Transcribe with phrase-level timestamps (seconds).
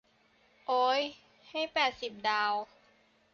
[0.67, 1.01] โอ๊ย
[1.49, 2.53] ให้แปดสิบดาว